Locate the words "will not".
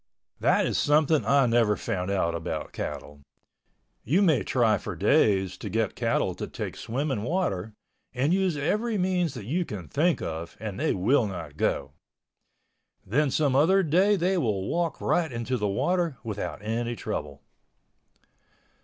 10.95-11.55